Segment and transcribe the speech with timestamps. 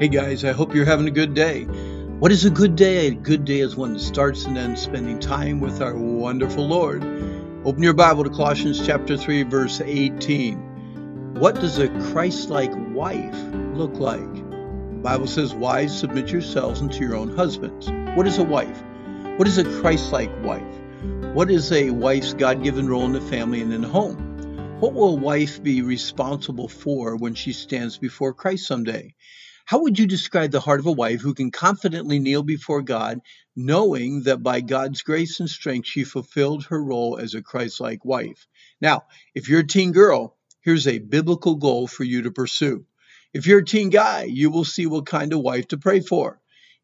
[0.00, 1.64] Hey guys, I hope you're having a good day.
[1.64, 3.08] What is a good day?
[3.08, 7.04] A good day is one that starts and ends spending time with our wonderful Lord.
[7.66, 11.34] Open your Bible to Colossians chapter 3 verse 18.
[11.34, 13.36] What does a Christ-like wife
[13.74, 14.32] look like?
[14.32, 18.82] The Bible says, "Wives, submit yourselves unto your own husbands." What is a wife?
[19.36, 20.80] What is a Christ-like wife?
[21.34, 24.78] What is a wife's God-given role in the family and in the home?
[24.80, 29.14] What will a wife be responsible for when she stands before Christ someday?
[29.70, 33.20] How would you describe the heart of a wife who can confidently kneel before God,
[33.54, 38.04] knowing that by God's grace and strength she fulfilled her role as a Christ like
[38.04, 38.48] wife?
[38.80, 42.84] Now, if you're a teen girl, here's a biblical goal for you to pursue.
[43.32, 46.40] If you're a teen guy, you will see what kind of wife to pray for.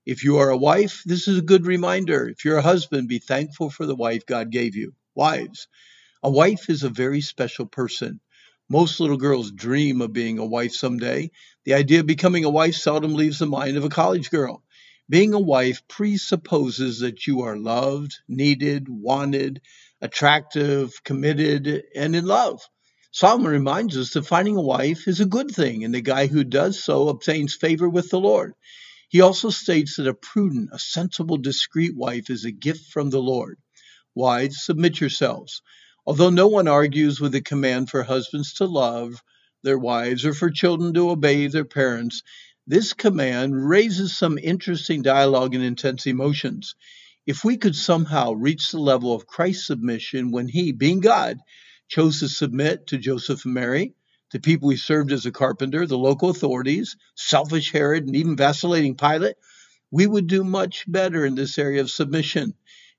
[0.06, 2.28] If you are a wife, this is a good reminder.
[2.28, 4.94] If you're a husband, be thankful for the wife God gave you.
[5.16, 5.66] Wives,
[6.22, 8.20] a wife is a very special person.
[8.69, 11.30] Most little girls dream of being a wife someday.
[11.65, 14.65] The idea of becoming a wife seldom leaves the mind of a college girl.
[15.09, 19.61] Being a wife presupposes that you are loved, needed, wanted,
[20.00, 22.61] attractive, committed, and in love.
[23.12, 26.42] Solomon reminds us that finding a wife is a good thing, and the guy who
[26.42, 28.55] does so obtains favor with the Lord.
[29.08, 33.23] He also states that a prudent, a sensible, discreet wife is a gift from the
[33.23, 33.58] Lord.
[34.17, 35.62] Wives, submit yourselves.
[36.06, 39.22] Although no one argues with the command for husbands to love
[39.64, 42.22] their wives or for children to obey their parents,
[42.64, 46.77] this command raises some interesting dialogue and intense emotions.
[47.27, 51.38] If we could somehow reach the level of Christ's submission when he, being God,
[51.88, 53.94] chose to submit to Joseph and Mary,
[54.30, 58.96] the people he served as a carpenter, the local authorities, selfish Herod, and even vacillating
[58.96, 59.36] Pilate,
[59.90, 62.54] we would do much better in this area of submission.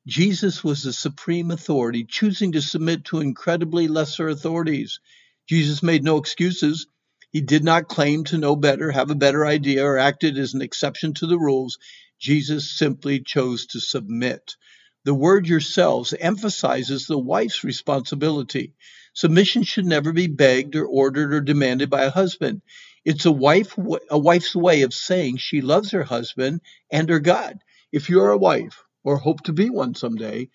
[0.08, 5.02] Jesus was the supreme authority, choosing to submit to incredibly lesser authorities.
[5.50, 6.88] Jesus made no excuses.
[7.31, 10.61] He did not claim to know better, have a better idea, or acted as an
[10.61, 11.78] exception to the rules.
[12.19, 14.55] Jesus simply chose to submit.
[15.03, 18.75] The word yourselves emphasizes the wife's responsibility.
[19.13, 22.62] Submission should never be begged or ordered or demanded by a husband.
[23.03, 23.78] It's a wife
[24.09, 27.59] a wife's way of saying she loves her husband and her God.
[27.91, 30.50] If you're a wife, or hope to be one someday,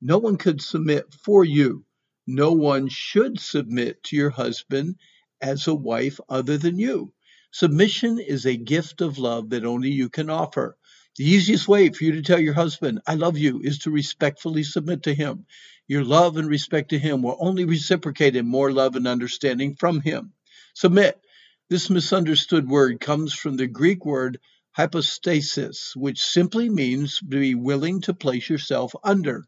[0.00, 1.84] no one could submit for you.
[2.24, 4.94] No one should submit to your husband
[5.40, 7.12] as a wife other than you.
[7.50, 10.76] Submission is a gift of love that only you can offer.
[11.16, 14.62] The easiest way for you to tell your husband, I love you, is to respectfully
[14.62, 15.44] submit to him.
[15.88, 20.00] Your love and respect to him will only reciprocate in more love and understanding from
[20.00, 20.32] him.
[20.74, 21.20] Submit.
[21.68, 24.38] This misunderstood word comes from the Greek word
[24.76, 29.42] hypostasis, which simply means to be willing to place yourself under.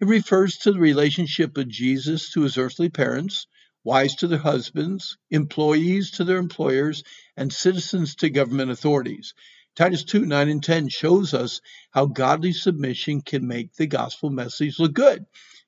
[0.00, 3.46] It refers to the relationship of Jesus to his earthly parents,
[3.84, 7.04] wives to their husbands, employees to their employers,
[7.36, 9.32] and citizens to government authorities.
[9.76, 11.60] Titus 2 9 and 10 shows us
[11.92, 15.24] how godly submission can make the gospel message look good.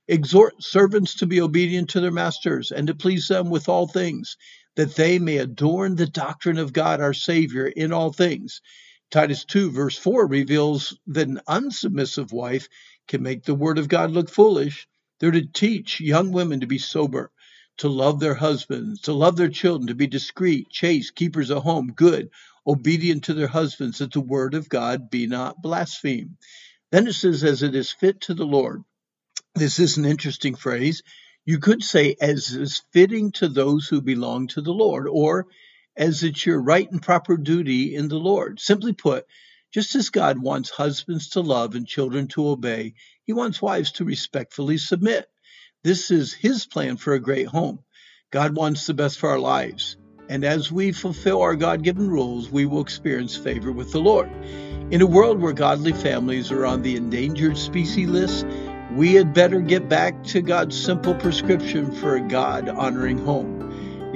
[0.08, 4.36] Exhort servants to be obedient to their masters and to please them with all things,
[4.74, 8.60] that they may adorn the doctrine of God our Savior in all things.
[9.10, 12.68] Titus 2, verse 4 reveals that an unsubmissive wife
[13.06, 14.88] can make the word of God look foolish.
[15.20, 17.30] They're to teach young women to be sober,
[17.78, 21.92] to love their husbands, to love their children, to be discreet, chaste, keepers of home,
[21.94, 22.30] good,
[22.66, 26.36] obedient to their husbands, that the word of God be not blasphemed.
[26.90, 28.82] Then it says, as it is fit to the Lord.
[29.54, 31.02] This is an interesting phrase.
[31.44, 35.46] You could say, as is fitting to those who belong to the Lord, or
[35.96, 38.60] as it's your right and proper duty in the Lord.
[38.60, 39.26] Simply put,
[39.72, 44.04] just as God wants husbands to love and children to obey, he wants wives to
[44.04, 45.28] respectfully submit.
[45.82, 47.80] This is his plan for a great home.
[48.30, 49.96] God wants the best for our lives.
[50.28, 54.30] And as we fulfill our God given rules, we will experience favor with the Lord.
[54.90, 58.46] In a world where godly families are on the endangered species list,
[58.92, 63.65] we had better get back to God's simple prescription for a God honoring home.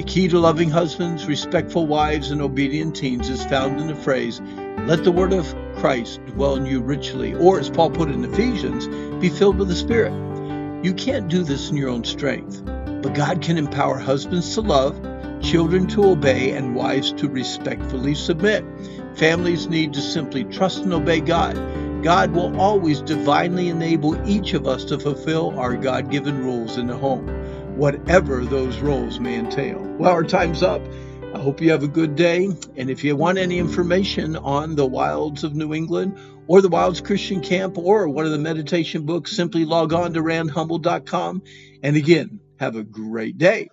[0.01, 4.41] The key to loving husbands, respectful wives, and obedient teens is found in the phrase,
[4.87, 8.89] Let the word of Christ dwell in you richly, or as Paul put in Ephesians,
[9.21, 10.15] be filled with the Spirit.
[10.83, 14.99] You can't do this in your own strength, but God can empower husbands to love,
[15.43, 18.65] children to obey, and wives to respectfully submit.
[19.17, 21.57] Families need to simply trust and obey God.
[22.03, 26.87] God will always divinely enable each of us to fulfill our God given rules in
[26.87, 27.29] the home
[27.81, 29.81] whatever those roles may entail.
[29.99, 30.83] Well, our time's up.
[31.35, 32.45] I hope you have a good day.
[32.77, 37.01] And if you want any information on the wilds of New England or the Wilds
[37.01, 41.43] Christian Camp or one of the meditation books, simply log on to randhummel.com.
[41.83, 43.71] And again, have a great day.